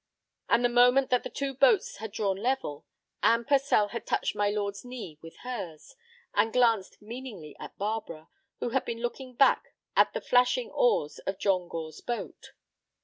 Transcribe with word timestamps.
And 0.49 0.65
the 0.65 0.69
moment 0.69 1.11
that 1.11 1.21
the 1.21 1.29
two 1.29 1.53
boats 1.53 1.97
had 1.97 2.11
drawn 2.11 2.37
level, 2.37 2.87
Anne 3.21 3.45
Purcell 3.45 3.89
had 3.89 4.07
touched 4.07 4.35
my 4.35 4.49
lord's 4.49 4.83
knee 4.83 5.19
with 5.21 5.37
hers 5.43 5.95
and 6.33 6.51
glanced 6.51 7.03
meaningly 7.03 7.55
at 7.59 7.77
Barbara, 7.77 8.27
who 8.59 8.69
had 8.69 8.83
been 8.83 9.01
looking 9.03 9.35
back 9.35 9.75
at 9.95 10.13
the 10.13 10.19
flashing 10.21 10.71
oars 10.71 11.19
of 11.27 11.37
John 11.37 11.67
Gore's 11.67 12.01
boat. 12.01 12.53